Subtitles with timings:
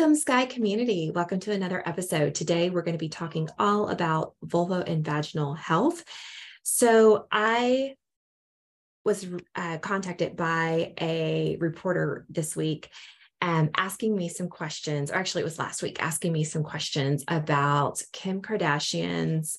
[0.00, 1.10] Welcome, Sky community.
[1.14, 2.34] Welcome to another episode.
[2.34, 6.02] Today, we're going to be talking all about vulva and vaginal health.
[6.62, 7.96] So, I
[9.04, 12.88] was uh, contacted by a reporter this week
[13.42, 17.22] um, asking me some questions, or actually, it was last week, asking me some questions
[17.28, 19.58] about Kim Kardashian's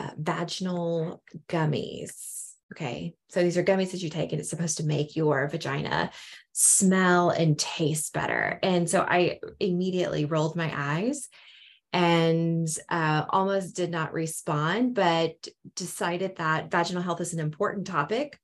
[0.00, 2.40] uh, vaginal gummies.
[2.72, 3.14] Okay.
[3.28, 6.10] So these are gummies that you take, and it's supposed to make your vagina
[6.52, 8.58] smell and taste better.
[8.62, 11.28] And so I immediately rolled my eyes
[11.92, 15.32] and uh, almost did not respond, but
[15.74, 18.38] decided that vaginal health is an important topic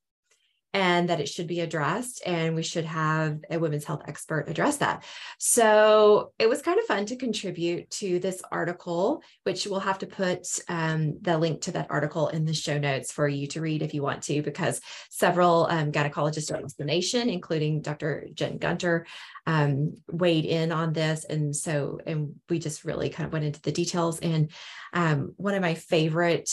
[0.76, 4.76] and that it should be addressed and we should have a women's health expert address
[4.76, 5.02] that.
[5.38, 10.06] So it was kind of fun to contribute to this article which we'll have to
[10.06, 13.80] put um, the link to that article in the show notes for you to read
[13.80, 19.06] if you want to because several um, gynecologists across the nation including dr jen gunter
[19.46, 21.24] um, weighed in on this.
[21.24, 24.18] And so and we just really kind of went into the details.
[24.20, 24.50] And
[24.92, 26.50] um, one of my favorite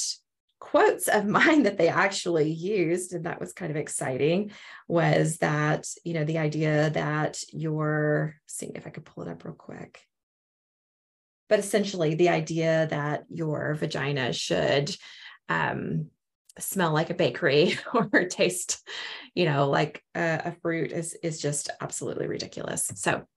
[0.64, 4.52] quotes of mine that they actually used, and that was kind of exciting,
[4.88, 9.44] was that, you know, the idea that you're seeing if I could pull it up
[9.44, 10.00] real quick.
[11.50, 14.96] But essentially, the idea that your vagina should
[15.50, 16.08] um,
[16.58, 18.82] smell like a bakery or taste,
[19.36, 22.90] you know, like a, a fruit is is just absolutely ridiculous.
[22.96, 23.28] So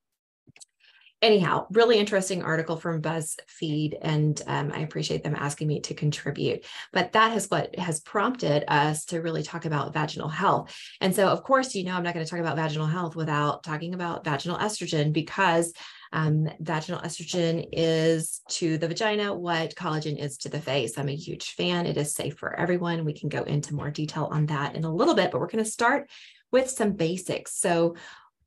[1.22, 6.64] anyhow, really interesting article from BuzzFeed, and um, I appreciate them asking me to contribute.
[6.92, 10.74] But that is what has prompted us to really talk about vaginal health.
[11.00, 13.62] And so, of course, you know, I'm not going to talk about vaginal health without
[13.62, 15.72] talking about vaginal estrogen because
[16.12, 20.98] um, vaginal estrogen is to the vagina what collagen is to the face.
[20.98, 21.86] I'm a huge fan.
[21.86, 23.04] It is safe for everyone.
[23.04, 25.64] We can go into more detail on that in a little bit, but we're going
[25.64, 26.08] to start
[26.52, 27.56] with some basics.
[27.56, 27.96] So,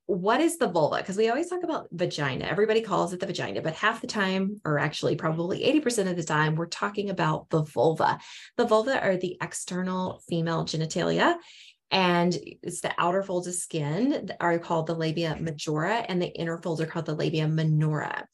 [0.10, 0.98] what is the vulva?
[0.98, 2.46] Because we always talk about vagina.
[2.46, 6.24] Everybody calls it the vagina, but half the time, or actually probably 80% of the
[6.24, 8.18] time, we're talking about the vulva.
[8.58, 11.36] The vulva are the external female genitalia.
[11.92, 16.34] And it's the outer folds of skin that are called the labia majora, and the
[16.34, 18.28] inner folds are called the labia minora.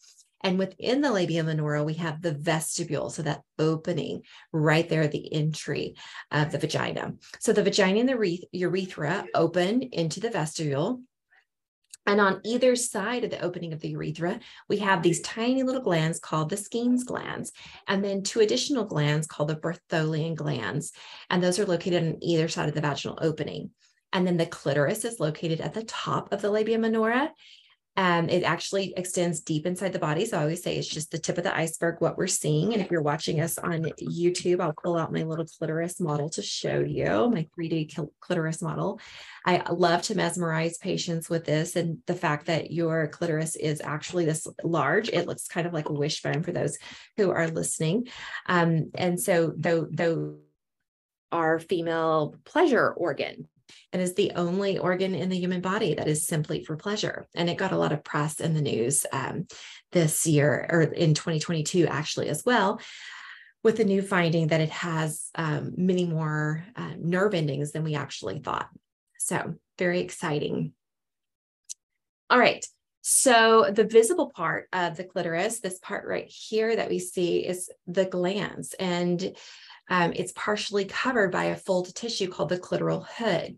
[0.46, 3.10] And within the labia minora, we have the vestibule.
[3.10, 4.22] So that opening
[4.54, 5.96] right there, the entry
[6.32, 7.16] of the vagina.
[7.40, 11.02] So the vagina and the urethra open into the vestibule.
[12.06, 14.40] And on either side of the opening of the urethra,
[14.70, 17.52] we have these tiny little glands called the Skene's glands,
[17.88, 20.94] and then two additional glands called the Bartholin's glands.
[21.30, 23.72] And those are located on either side of the vaginal opening.
[24.14, 27.32] And then the clitoris is located at the top of the labia minora.
[27.98, 30.26] Um, it actually extends deep inside the body.
[30.26, 32.74] So I always say it's just the tip of the iceberg, what we're seeing.
[32.74, 36.42] And if you're watching us on YouTube, I'll pull out my little clitoris model to
[36.42, 39.00] show you my 3D clitoris model.
[39.46, 44.26] I love to mesmerize patients with this and the fact that your clitoris is actually
[44.26, 45.10] this large.
[45.10, 46.78] It looks kind of like a wishbone for those
[47.16, 48.08] who are listening.
[48.48, 50.38] Um, and so though, though
[51.32, 53.48] our female pleasure organ
[53.94, 57.26] and is the only organ in the human body that is simply for pleasure.
[57.36, 59.48] And it got a lot of press in the news um,
[59.92, 62.80] this year or in 2022, actually, as well,
[63.64, 67.96] with the new finding that it has um, many more uh, nerve endings than we
[67.96, 68.70] actually thought.
[69.18, 70.74] So, very exciting.
[72.30, 72.66] All right.
[73.02, 77.70] So, the visible part of the clitoris, this part right here that we see, is
[77.88, 78.74] the glans.
[78.80, 79.36] And
[79.90, 83.58] um, it's partially covered by a folded tissue called the clitoral hood.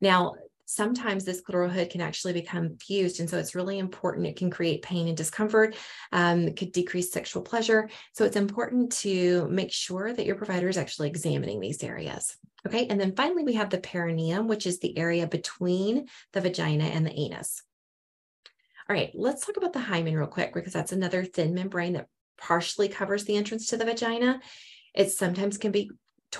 [0.00, 0.34] Now,
[0.66, 3.20] sometimes this clitoral hood can actually become fused.
[3.20, 4.26] And so it's really important.
[4.26, 5.76] It can create pain and discomfort,
[6.12, 7.88] um, it could decrease sexual pleasure.
[8.12, 12.36] So it's important to make sure that your provider is actually examining these areas.
[12.66, 12.86] Okay.
[12.86, 17.06] And then finally, we have the perineum, which is the area between the vagina and
[17.06, 17.62] the anus.
[18.88, 22.08] All right, let's talk about the hymen real quick because that's another thin membrane that
[22.36, 24.40] partially covers the entrance to the vagina.
[24.94, 25.90] It sometimes can be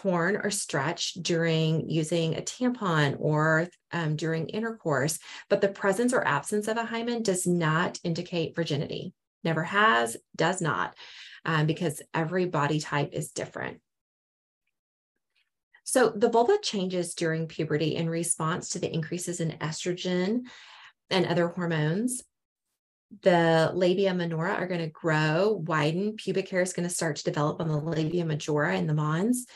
[0.03, 5.19] torn or stretched during using a tampon or um, during intercourse,
[5.49, 9.13] but the presence or absence of a hymen does not indicate virginity.
[9.45, 10.97] Never has, does not,
[11.45, 13.77] um, because every body type is different.
[15.85, 20.43] So the vulva changes during puberty in response to the increases in estrogen
[21.09, 22.23] and other hormones.
[23.23, 26.17] the labia minora are going to grow, widen.
[26.17, 29.47] Pubic hair is going to start to develop on the labia majora and the mons.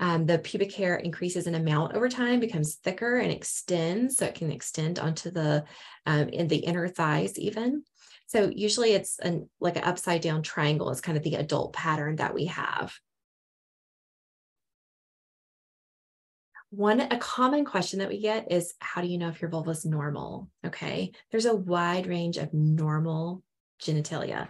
[0.00, 4.34] Um, the pubic hair increases in amount over time, becomes thicker and extends, so it
[4.34, 5.64] can extend onto the
[6.06, 7.84] um, in the inner thighs even.
[8.26, 12.16] So usually it's an like an upside down triangle is kind of the adult pattern
[12.16, 12.94] that we have.
[16.70, 19.70] One, a common question that we get is how do you know if your vulva
[19.70, 20.48] is normal?
[20.64, 21.12] Okay.
[21.30, 23.42] There's a wide range of normal
[23.82, 24.48] genitalia.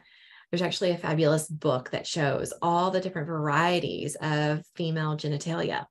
[0.51, 5.87] There's actually a fabulous book that shows all the different varieties of female genitalia.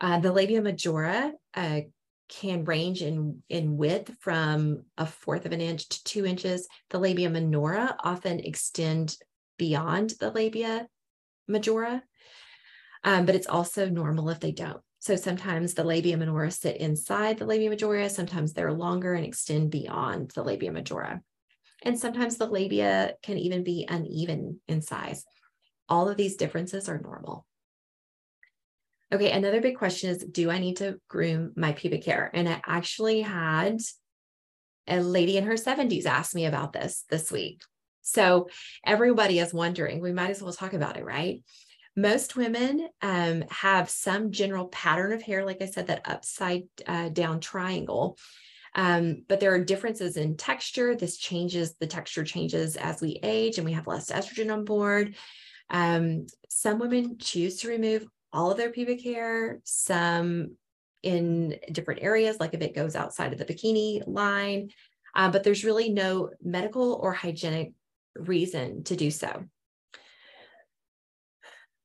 [0.00, 1.80] Uh, the labia majora uh,
[2.28, 6.66] can range in, in width from a fourth of an inch to two inches.
[6.90, 9.16] The labia minora often extend
[9.58, 10.86] beyond the labia
[11.46, 12.02] majora,
[13.04, 14.80] um, but it's also normal if they don't.
[14.98, 19.70] So sometimes the labia minora sit inside the labia majora, sometimes they're longer and extend
[19.70, 21.22] beyond the labia majora.
[21.84, 25.24] And sometimes the labia can even be uneven in size.
[25.88, 27.46] All of these differences are normal.
[29.12, 32.30] Okay, another big question is Do I need to groom my pubic hair?
[32.32, 33.80] And I actually had
[34.88, 37.62] a lady in her 70s ask me about this this week.
[38.02, 38.48] So
[38.84, 41.42] everybody is wondering, we might as well talk about it, right?
[41.96, 47.08] Most women um, have some general pattern of hair, like I said, that upside uh,
[47.08, 48.18] down triangle.
[48.74, 50.96] Um, but there are differences in texture.
[50.96, 55.14] This changes, the texture changes as we age and we have less estrogen on board.
[55.70, 60.56] Um, some women choose to remove all of their pubic hair, some
[61.02, 64.70] in different areas, like if it goes outside of the bikini line.
[65.14, 67.72] Uh, but there's really no medical or hygienic
[68.16, 69.44] reason to do so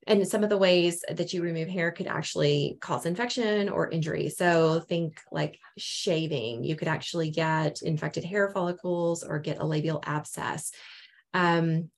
[0.09, 4.29] and some of the ways that you remove hair could actually cause infection or injury.
[4.29, 10.01] So think like shaving, you could actually get infected hair follicles or get a labial
[10.03, 10.71] abscess.
[11.33, 11.91] Um,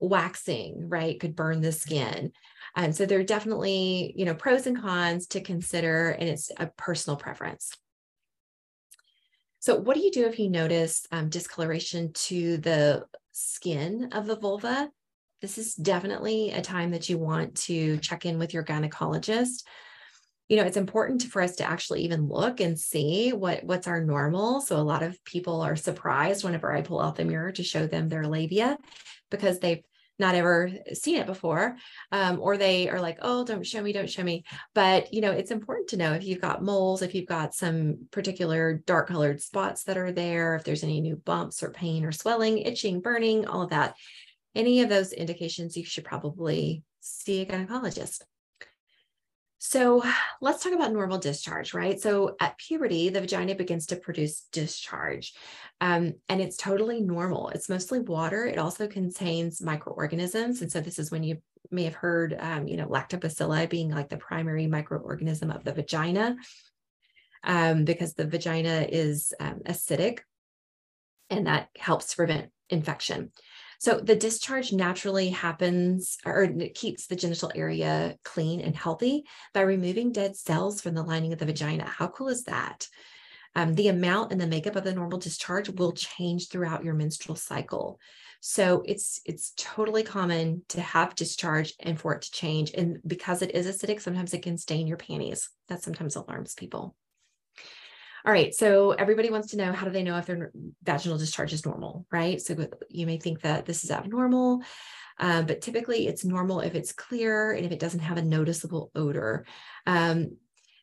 [0.00, 2.32] waxing, right, could burn the skin.
[2.74, 6.68] And so there are definitely, you know, pros and cons to consider, and it's a
[6.78, 7.76] personal preference.
[9.58, 14.36] So what do you do if you notice um, discoloration to the skin of the
[14.36, 14.88] vulva?
[15.40, 19.64] This is definitely a time that you want to check in with your gynecologist.
[20.48, 24.04] You know it's important for us to actually even look and see what what's our
[24.04, 24.60] normal.
[24.60, 27.86] So a lot of people are surprised whenever i pull out the mirror to show
[27.86, 28.76] them their labia
[29.30, 29.82] because they've
[30.18, 31.76] not ever seen it before
[32.12, 34.44] um, or they are like oh don't show me don't show me.
[34.74, 38.08] But you know it's important to know if you've got moles if you've got some
[38.10, 42.12] particular dark colored spots that are there if there's any new bumps or pain or
[42.12, 43.94] swelling itching burning all of that
[44.54, 48.22] any of those indications, you should probably see a gynecologist.
[49.62, 50.02] So
[50.40, 52.00] let's talk about normal discharge, right?
[52.00, 55.34] So at puberty, the vagina begins to produce discharge,
[55.82, 57.50] um, and it's totally normal.
[57.50, 58.46] It's mostly water.
[58.46, 62.78] It also contains microorganisms, and so this is when you may have heard, um, you
[62.78, 66.36] know, lactobacilli being like the primary microorganism of the vagina,
[67.44, 70.20] um, because the vagina is um, acidic,
[71.28, 73.30] and that helps prevent infection.
[73.80, 79.24] So the discharge naturally happens or it keeps the genital area clean and healthy
[79.54, 81.84] by removing dead cells from the lining of the vagina.
[81.84, 82.86] How cool is that?
[83.56, 87.36] Um, the amount and the makeup of the normal discharge will change throughout your menstrual
[87.36, 87.98] cycle.
[88.40, 92.72] So it's it's totally common to have discharge and for it to change.
[92.74, 95.48] And because it is acidic, sometimes it can stain your panties.
[95.68, 96.96] That sometimes alarms people.
[98.24, 98.54] All right.
[98.54, 102.06] So everybody wants to know how do they know if their vaginal discharge is normal,
[102.10, 102.40] right?
[102.40, 104.62] So you may think that this is abnormal,
[105.18, 108.90] um, but typically it's normal if it's clear and if it doesn't have a noticeable
[108.94, 109.46] odor.
[109.86, 110.36] Um,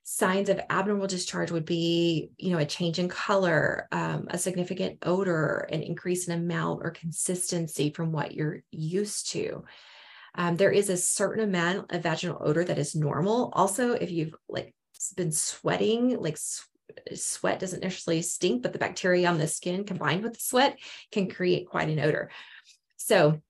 [0.09, 4.99] signs of abnormal discharge would be, you know, a change in color, um, a significant
[5.01, 9.65] odor, an increase in amount or consistency from what you're used to.
[10.33, 13.51] Um, there is a certain amount of vaginal odor that is normal.
[13.53, 14.73] Also, if you've like
[15.15, 16.37] been sweating, like
[17.15, 20.77] sweat doesn't necessarily stink, but the bacteria on the skin combined with the sweat
[21.11, 22.29] can create quite an odor.
[22.97, 23.41] So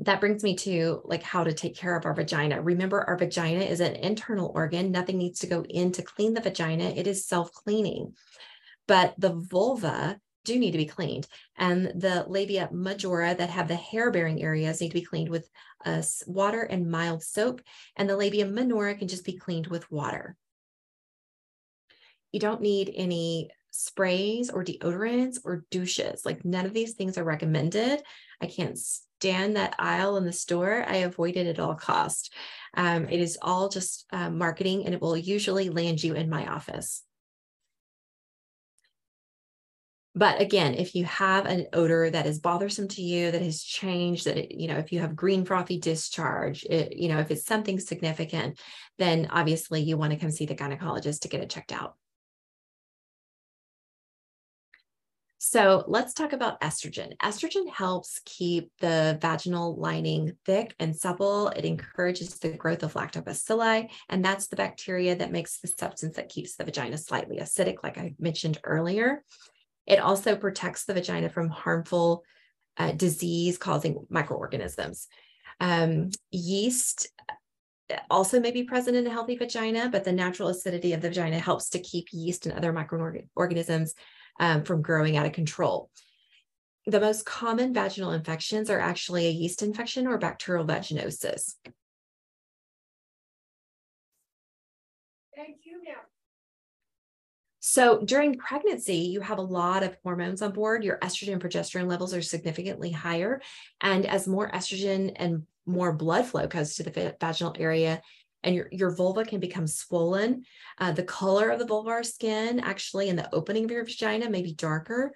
[0.00, 2.60] that brings me to like how to take care of our vagina.
[2.60, 4.90] Remember, our vagina is an internal organ.
[4.90, 6.84] Nothing needs to go in to clean the vagina.
[6.84, 8.14] It is self-cleaning.
[8.86, 11.26] But the vulva do need to be cleaned.
[11.56, 15.48] And the labia majora that have the hair bearing areas need to be cleaned with
[15.84, 17.62] uh, water and mild soap.
[17.96, 20.36] And the labia minora can just be cleaned with water.
[22.36, 26.26] You don't need any sprays or deodorants or douches.
[26.26, 28.02] Like none of these things are recommended.
[28.42, 30.84] I can't stand that aisle in the store.
[30.86, 32.34] I avoid it at all cost.
[32.74, 36.46] Um, it is all just uh, marketing and it will usually land you in my
[36.46, 37.02] office.
[40.14, 44.26] But again, if you have an odor that is bothersome to you, that has changed,
[44.26, 47.46] that, it, you know, if you have green frothy discharge, it, you know, if it's
[47.46, 48.60] something significant,
[48.98, 51.96] then obviously you want to come see the gynecologist to get it checked out.
[55.48, 57.16] So let's talk about estrogen.
[57.18, 61.50] Estrogen helps keep the vaginal lining thick and supple.
[61.50, 66.30] It encourages the growth of lactobacilli, and that's the bacteria that makes the substance that
[66.30, 69.22] keeps the vagina slightly acidic, like I mentioned earlier.
[69.86, 72.24] It also protects the vagina from harmful
[72.76, 75.06] uh, disease causing microorganisms.
[75.60, 77.06] Um, yeast
[77.88, 81.08] uh, also may be present in a healthy vagina, but the natural acidity of the
[81.08, 83.94] vagina helps to keep yeast and other microorganisms
[84.40, 85.90] um, from growing out of control.
[86.86, 91.54] The most common vaginal infections are actually a yeast infection or bacterial vaginosis.
[95.34, 95.96] Thank you, ma'am.
[97.58, 100.84] So during pregnancy, you have a lot of hormones on board.
[100.84, 103.42] Your estrogen and progesterone levels are significantly higher.
[103.80, 108.00] And as more estrogen and more blood flow goes to the vaginal area,
[108.46, 110.44] and your, your vulva can become swollen.
[110.78, 114.40] Uh, the color of the vulvar skin, actually, in the opening of your vagina, may
[114.40, 115.12] be darker.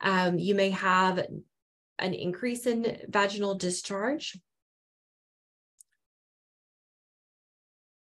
[0.00, 1.18] Um, you may have
[1.98, 4.38] an increase in vaginal discharge.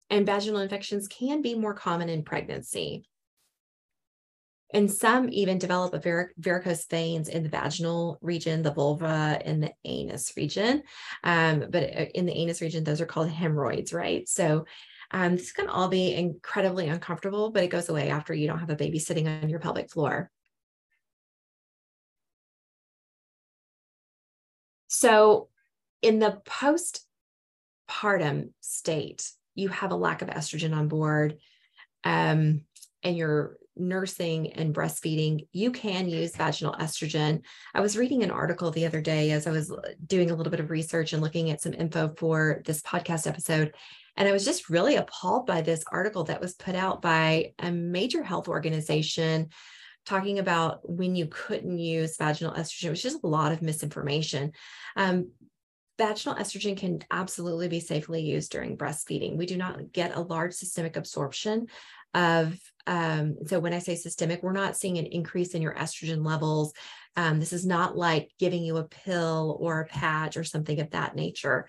[0.10, 3.04] And vaginal infections can be more common in pregnancy.
[4.74, 9.62] And some even develop a var- varicose veins in the vaginal region, the vulva, and
[9.62, 10.82] the anus region.
[11.24, 14.28] Um, but uh, in the anus region, those are called hemorrhoids, right?
[14.28, 14.66] So
[15.12, 18.72] um, this can all be incredibly uncomfortable, but it goes away after you don't have
[18.72, 20.32] a baby sitting on your pelvic floor.
[24.88, 25.50] So
[26.02, 26.42] in the
[27.88, 31.38] postpartum state, you have a lack of estrogen on board.
[32.04, 32.62] Um,
[33.04, 37.42] and you're nursing and breastfeeding, you can use vaginal estrogen.
[37.74, 40.52] I was reading an article the other day as I was uh, doing a little
[40.52, 43.74] bit of research and looking at some info for this podcast episode.
[44.16, 47.72] And I was just really appalled by this article that was put out by a
[47.72, 49.50] major health organization
[50.06, 52.90] talking about when you couldn't use vaginal estrogen.
[52.90, 54.52] Was just a lot of misinformation.
[54.96, 55.32] Um,
[55.98, 59.38] vaginal estrogen can absolutely be safely used during breastfeeding.
[59.38, 61.68] We do not get a large systemic absorption
[62.14, 66.26] of um, so when I say systemic, we're not seeing an increase in your estrogen
[66.26, 66.74] levels.
[67.16, 70.92] Um, this is not like giving you a pill or a patch or something of
[70.92, 71.68] that nature.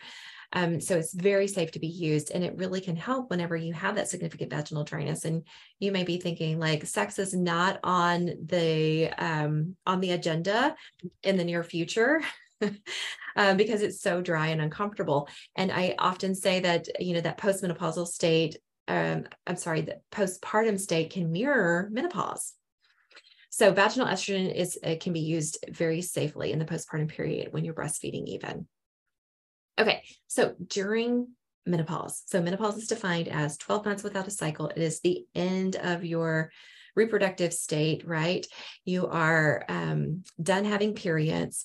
[0.52, 3.73] Um, so it's very safe to be used and it really can help whenever you
[3.73, 5.25] have that significant vaginal dryness.
[5.25, 5.45] And
[5.81, 10.76] you may be thinking like sex is not on the um, on the agenda
[11.23, 12.21] in the near future.
[13.37, 15.28] um, because it's so dry and uncomfortable.
[15.56, 18.56] And I often say that, you know, that postmenopausal state
[18.88, 22.54] um, I'm sorry, the postpartum state can mirror menopause.
[23.50, 27.64] So vaginal estrogen is it can be used very safely in the postpartum period when
[27.64, 28.66] you're breastfeeding even.
[29.78, 31.28] Okay, so during
[31.66, 32.23] menopause.
[32.26, 34.68] So menopause is defined as 12 months without a cycle.
[34.68, 36.50] It is the end of your
[36.94, 38.47] reproductive state, right?
[38.85, 41.64] You are um, done having periods.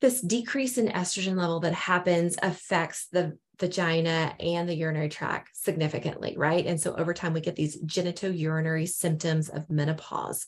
[0.00, 6.34] This decrease in estrogen level that happens affects the vagina and the urinary tract significantly,
[6.38, 6.66] right?
[6.66, 10.46] And so over time, we get these genitourinary symptoms of menopause.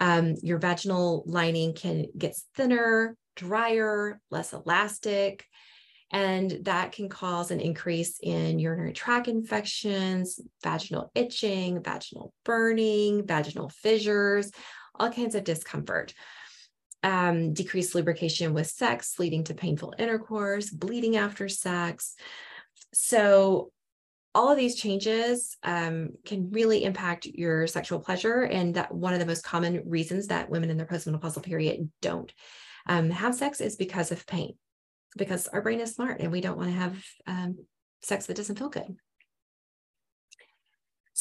[0.00, 5.44] Um, your vaginal lining can get thinner, drier, less elastic,
[6.12, 13.68] and that can cause an increase in urinary tract infections, vaginal itching, vaginal burning, vaginal
[13.68, 14.52] fissures,
[14.94, 16.14] all kinds of discomfort.
[17.04, 22.16] Um, decreased lubrication with sex, leading to painful intercourse, bleeding after sex,
[22.94, 23.70] so
[24.34, 28.42] all of these changes um, can really impact your sexual pleasure.
[28.42, 32.32] And that one of the most common reasons that women in their postmenopausal period don't
[32.86, 34.54] um, have sex is because of pain,
[35.16, 37.58] because our brain is smart and we don't want to have um,
[38.02, 38.96] sex that doesn't feel good.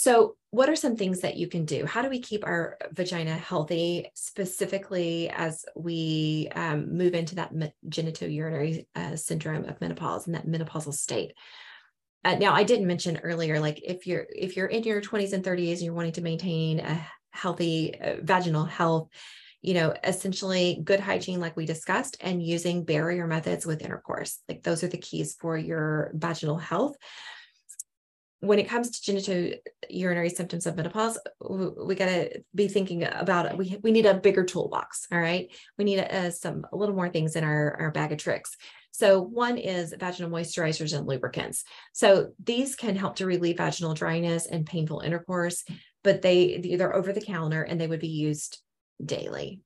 [0.04, 1.86] So, what are some things that you can do?
[1.86, 7.54] How do we keep our vagina healthy, specifically as we um, move into that
[7.88, 11.32] genitourinary uh, syndrome of menopause and that menopausal state?
[12.26, 15.42] Uh, now, I didn't mention earlier, like if you're if you're in your 20s and
[15.42, 19.08] 30s and you're wanting to maintain a healthy uh, vaginal health,
[19.62, 24.40] you know, essentially good hygiene, like we discussed, and using barrier methods with intercourse.
[24.50, 26.98] Like those are the keys for your vaginal health
[28.44, 33.58] when it comes to genitourinary symptoms of menopause, we got to be thinking about it.
[33.58, 35.08] We, we need a bigger toolbox.
[35.12, 35.50] All right.
[35.78, 38.58] We need a, a, some, a little more things in our, our bag of tricks.
[38.92, 41.64] So one is vaginal moisturizers and lubricants.
[41.94, 45.64] So these can help to relieve vaginal dryness and painful intercourse,
[46.04, 48.60] but they, they're over the counter and they would be used
[49.04, 49.62] daily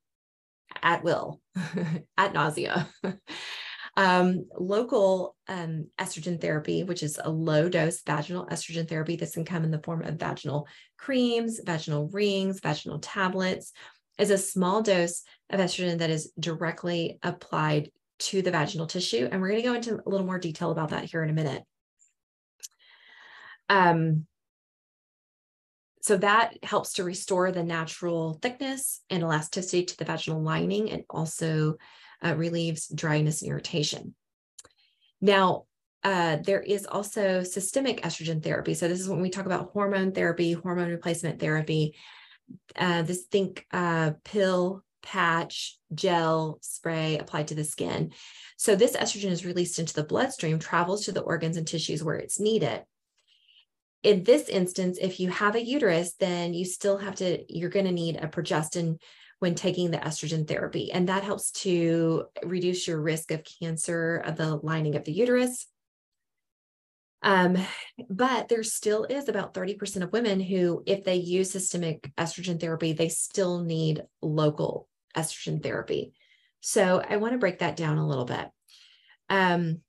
[0.84, 1.42] at will,
[2.18, 2.88] at nausea.
[3.98, 9.44] um, local um, estrogen therapy, which is a low dose vaginal estrogen therapy, this can
[9.44, 13.74] come in the form of vaginal creams, vaginal rings, vaginal tablets,
[14.20, 17.90] is a small dose of estrogen that is directly applied
[18.20, 19.28] to the vaginal tissue.
[19.32, 21.34] And we're going to go into a little more detail about that here in a
[21.34, 21.64] minute.
[23.68, 24.28] Um,
[26.02, 31.04] so that helps to restore the natural thickness and elasticity to the vaginal lining and
[31.10, 31.78] also
[32.24, 34.16] uh, relieves dryness and irritation.
[35.22, 35.66] Now,
[36.04, 38.74] uh, there is also systemic estrogen therapy.
[38.74, 41.96] So this is when we talk about hormone therapy, hormone replacement therapy.
[42.76, 48.12] Uh, this think uh, pill, patch, gel, spray applied to the skin.
[48.58, 52.16] So this estrogen is released into the bloodstream, travels to the organs and tissues where
[52.16, 52.84] it's needed
[54.04, 57.86] in this instance, if you have a uterus, then you still have to, you're going
[57.86, 59.00] to need a progestin
[59.40, 60.92] when taking the estrogen therapy.
[60.92, 65.68] And that helps to reduce your risk of cancer of the lining of the uterus.
[67.22, 67.58] Um,
[68.10, 72.94] but there still is about 30% of women who, if they use systemic estrogen therapy,
[72.94, 76.14] they still need local estrogen therapy.
[76.62, 78.48] So I want to break that down a little bit.
[79.30, 79.82] Um,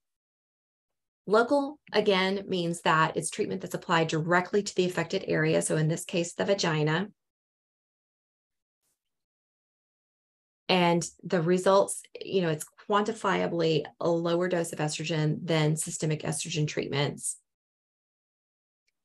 [1.28, 5.60] Local, again, means that it's treatment that's applied directly to the affected area.
[5.60, 7.08] So in this case, the vagina.
[10.68, 16.66] And the results, you know, it's quantifiably a lower dose of estrogen than systemic estrogen
[16.66, 17.36] treatments.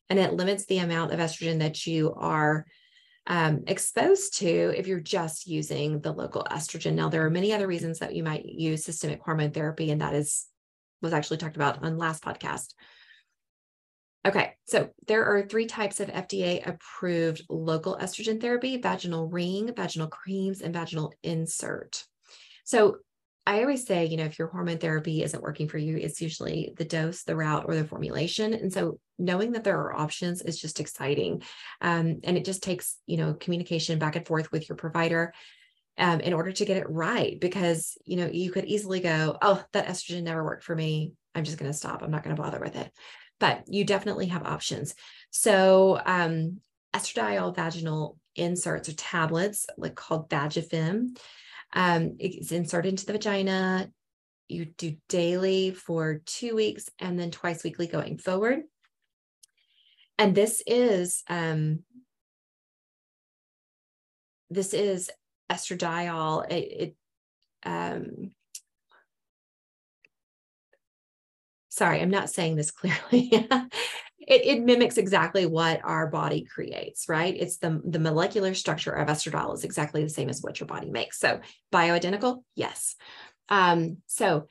[0.09, 2.65] And it limits the amount of estrogen that you are
[3.27, 6.93] um, exposed to if you're just using the local estrogen.
[6.93, 10.13] Now, there are many other reasons that you might use systemic hormone therapy, and that
[10.13, 10.47] is
[11.01, 12.73] was actually talked about on last podcast.
[14.25, 20.07] Okay, so there are three types of FDA approved local estrogen therapy vaginal ring, vaginal
[20.07, 22.05] creams, and vaginal insert.
[22.63, 22.97] So
[23.45, 26.73] I always say, you know, if your hormone therapy isn't working for you, it's usually
[26.77, 28.53] the dose, the route, or the formulation.
[28.53, 31.43] And so knowing that there are options is just exciting.
[31.81, 35.33] Um, and it just takes, you know, communication back and forth with your provider
[35.97, 39.63] um, in order to get it right because you know you could easily go oh
[39.73, 42.41] that estrogen never worked for me i'm just going to stop i'm not going to
[42.41, 42.91] bother with it
[43.39, 44.95] but you definitely have options.
[45.31, 46.59] So um,
[46.93, 51.15] estradiol vaginal inserts or tablets like called vagifem
[51.73, 53.89] um, it's inserted into the vagina.
[54.47, 58.61] You do daily for two weeks and then twice weekly going forward.
[60.19, 61.79] And this is um,
[64.51, 65.09] this is
[65.51, 66.95] estradiol, it, it
[67.65, 68.31] um,
[71.73, 73.29] sorry, I'm not saying this clearly.
[73.31, 73.71] it,
[74.45, 77.35] it, mimics exactly what our body creates, right?
[77.37, 80.89] It's the, the molecular structure of estradiol is exactly the same as what your body
[80.89, 81.19] makes.
[81.19, 81.41] So
[81.73, 82.95] bioidentical, yes.
[83.49, 84.47] Um, so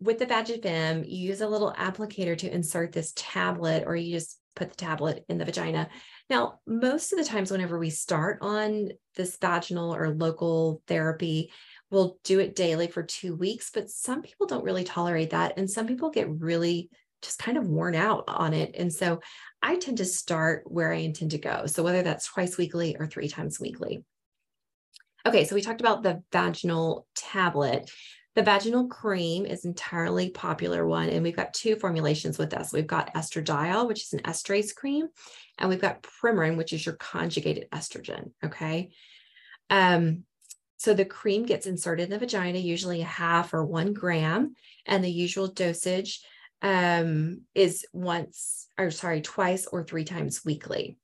[0.00, 4.38] with the Vagifem, you use a little applicator to insert this tablet, or you just
[4.54, 5.88] put the tablet in the vagina.
[6.30, 11.50] Now, most of the times, whenever we start on this vaginal or local therapy,
[11.90, 15.56] we'll do it daily for two weeks, but some people don't really tolerate that.
[15.56, 16.90] And some people get really
[17.22, 18.74] just kind of worn out on it.
[18.76, 19.20] And so
[19.62, 21.66] I tend to start where I intend to go.
[21.66, 24.04] So whether that's twice weekly or three times weekly.
[25.26, 27.90] Okay, so we talked about the vaginal tablet.
[28.34, 32.72] The vaginal cream is entirely popular one, and we've got two formulations with us.
[32.72, 35.06] We've got estradiol, which is an Estrace cream,
[35.56, 38.32] and we've got Premarin, which is your conjugated estrogen.
[38.44, 38.90] Okay.
[39.70, 40.24] Um,
[40.76, 44.54] so the cream gets inserted in the vagina, usually a half or one gram,
[44.86, 46.20] and the usual dosage
[46.62, 50.98] um, is once, or sorry, twice or three times weekly.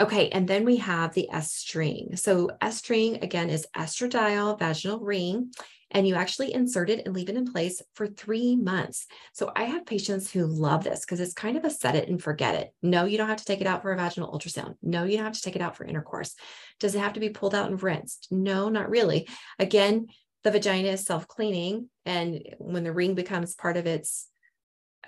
[0.00, 2.18] Okay, and then we have the Estring.
[2.18, 5.52] So Estring again is estradiol vaginal ring,
[5.90, 9.06] and you actually insert it and leave it in place for three months.
[9.32, 12.22] So I have patients who love this because it's kind of a set it and
[12.22, 12.74] forget it.
[12.82, 14.74] No, you don't have to take it out for a vaginal ultrasound.
[14.82, 16.34] No, you don't have to take it out for intercourse.
[16.80, 18.28] Does it have to be pulled out and rinsed?
[18.30, 19.28] No, not really.
[19.58, 20.06] Again,
[20.42, 24.28] the vagina is self cleaning, and when the ring becomes part of its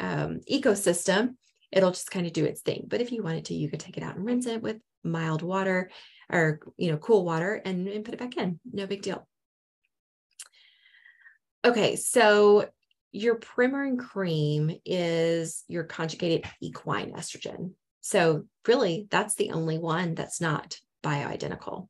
[0.00, 1.34] um, ecosystem,
[1.70, 2.86] it'll just kind of do its thing.
[2.88, 5.42] But if you wanted to, you could take it out and rinse it with mild
[5.42, 5.90] water
[6.30, 8.58] or you know cool water and, and put it back in.
[8.72, 9.26] No big deal.
[11.66, 12.68] Okay, so
[13.10, 17.72] your Premarin cream is your conjugated equine estrogen.
[18.02, 21.88] So really, that's the only one that's not bioidentical.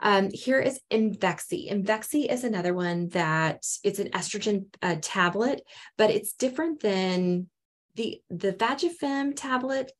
[0.00, 1.70] Um, here is Imvexxy.
[1.70, 5.62] Imvexxy is another one that it's an estrogen uh, tablet,
[5.96, 7.48] but it's different than
[7.94, 9.92] the the Vagifem tablet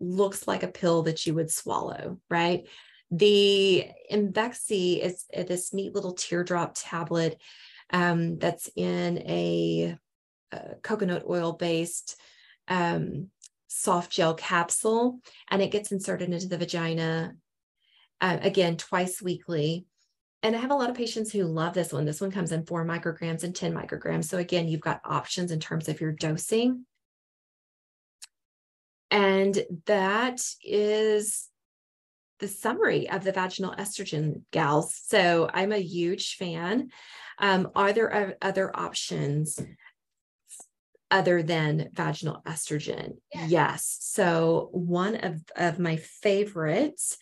[0.00, 2.68] looks like a pill that you would swallow, right?
[3.10, 7.40] The Imvexxy is this neat little teardrop tablet
[7.92, 9.96] um, that's in a,
[10.52, 12.20] a coconut oil based
[12.68, 13.28] um,
[13.68, 17.34] soft gel capsule, and it gets inserted into the vagina
[18.20, 19.86] uh, again twice weekly.
[20.44, 22.04] And I have a lot of patients who love this one.
[22.04, 24.24] This one comes in four micrograms and 10 micrograms.
[24.24, 26.84] So, again, you've got options in terms of your dosing.
[29.12, 31.48] And that is
[32.42, 34.98] the summary of the vaginal estrogen gals.
[35.04, 36.90] So I'm a huge fan.
[37.42, 39.60] Um, are there other options
[41.10, 43.16] other than vaginal estrogen?
[43.34, 43.50] Yes.
[43.50, 43.98] yes.
[44.00, 47.18] So one of, of my favorites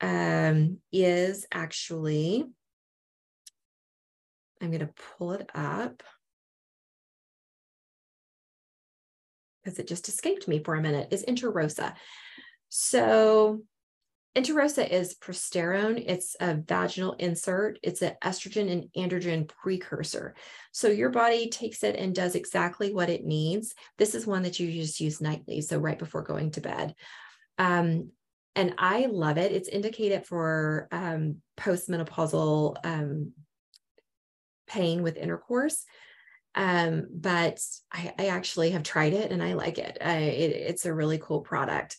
[0.00, 2.46] um, is actually,
[4.60, 6.02] I'm going to pull it up.
[9.68, 11.92] because it just escaped me for a minute, is Intrarosa.
[12.70, 13.60] So
[14.36, 16.02] Intrarosa is prasterone.
[16.06, 17.78] It's a vaginal insert.
[17.82, 20.34] It's an estrogen and androgen precursor.
[20.70, 23.74] So your body takes it and does exactly what it needs.
[23.96, 26.94] This is one that you just use nightly, so right before going to bed.
[27.58, 28.10] Um,
[28.54, 29.52] and I love it.
[29.52, 33.32] It's indicated for um, postmenopausal um,
[34.66, 35.84] pain with intercourse.
[36.54, 37.60] Um, but
[37.92, 39.98] I, I, actually have tried it and I like it.
[40.00, 41.96] I, it it's a really cool product.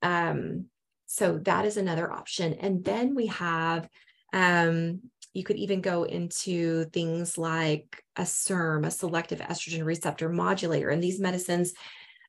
[0.00, 0.66] Um,
[1.10, 2.52] so that is another option.
[2.52, 3.88] And then we have,
[4.34, 5.00] um,
[5.32, 10.90] you could even go into things like a SERM, a selective estrogen receptor modulator.
[10.90, 11.72] And these medicines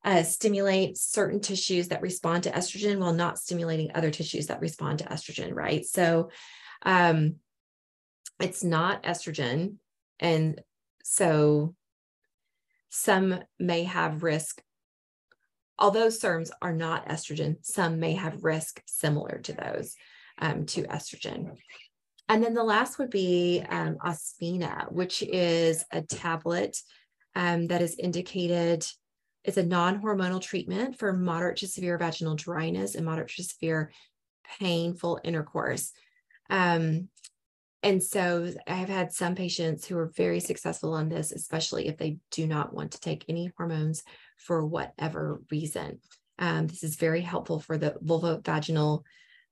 [0.06, 5.00] uh, stimulate certain tissues that respond to estrogen while not stimulating other tissues that respond
[5.00, 5.86] to estrogen, right?
[5.86, 6.30] So
[6.84, 7.36] um,
[8.40, 9.76] it's not estrogen.
[10.22, 10.62] And
[11.04, 11.76] so
[12.88, 14.62] some may have risk,
[15.80, 19.96] although SERMs are not estrogen, some may have risk similar to those
[20.38, 21.58] um, to estrogen.
[22.28, 26.78] And then the last would be um, Osphena, which is a tablet
[27.36, 28.86] um, that is indicated.
[29.44, 33.92] It's a non hormonal treatment for moderate to severe vaginal dryness and moderate to severe
[34.60, 35.92] painful intercourse.
[36.50, 37.10] Um,
[37.82, 42.18] and so I've had some patients who are very successful on this, especially if they
[42.32, 44.04] do not want to take any hormones
[44.38, 46.00] for whatever reason.
[46.38, 49.04] Um, this is very helpful for the vulvovaginal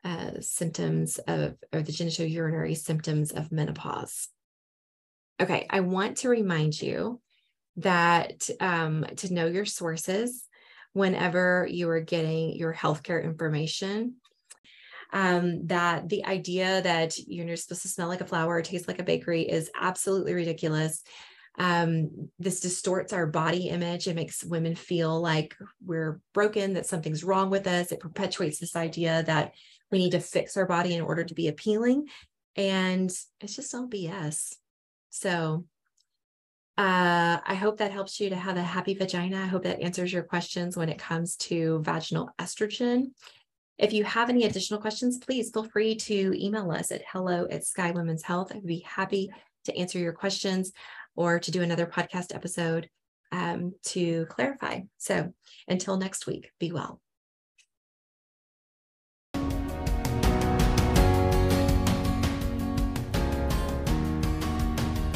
[0.03, 4.27] uh, symptoms of, or the genitourinary symptoms of menopause.
[5.39, 7.21] Okay, I want to remind you
[7.77, 10.47] that um, to know your sources
[10.93, 14.15] whenever you are getting your healthcare information
[15.13, 18.99] um, that the idea that you're supposed to smell like a flower or taste like
[18.99, 21.03] a bakery is absolutely ridiculous.
[21.59, 24.07] Um, this distorts our body image.
[24.07, 27.91] It makes women feel like we're broken, that something's wrong with us.
[27.91, 29.53] It perpetuates this idea that
[29.91, 32.07] we need to fix our body in order to be appealing.
[32.55, 34.53] And it's just all BS.
[35.09, 35.65] So
[36.77, 39.41] uh, I hope that helps you to have a happy vagina.
[39.41, 43.11] I hope that answers your questions when it comes to vaginal estrogen.
[43.77, 47.63] If you have any additional questions, please feel free to email us at hello at
[47.63, 48.51] Sky Women's Health.
[48.51, 49.29] I'd be happy
[49.65, 50.71] to answer your questions
[51.15, 52.89] or to do another podcast episode
[53.31, 54.81] um, to clarify.
[54.97, 55.31] So
[55.67, 56.99] until next week, be well.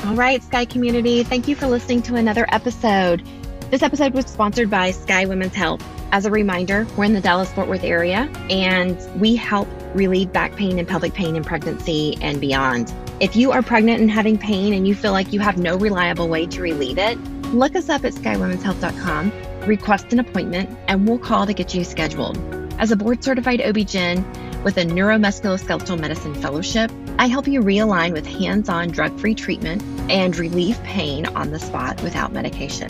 [0.05, 3.25] All right, Sky community, thank you for listening to another episode.
[3.71, 5.81] This episode was sponsored by Sky Women's Health.
[6.13, 10.57] As a reminder, we're in the Dallas Fort Worth area and we help relieve back
[10.57, 12.93] pain and pelvic pain in pregnancy and beyond.
[13.21, 16.27] If you are pregnant and having pain and you feel like you have no reliable
[16.27, 17.17] way to relieve it,
[17.53, 19.31] look us up at skywomenshealth.com,
[19.65, 22.37] request an appointment, and we'll call to get you scheduled.
[22.77, 28.25] As a board certified OB-GYN with a neuromusculoskeletal medicine fellowship, I help you realign with
[28.25, 32.89] hands on drug free treatment and relieve pain on the spot without medication.